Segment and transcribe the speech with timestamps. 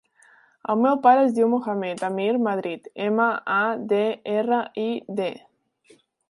[0.73, 3.59] El meu pare es diu Mohamed amir Madrid: ema, a,
[3.93, 4.01] de,
[4.39, 4.89] erra, i,
[5.21, 5.31] de.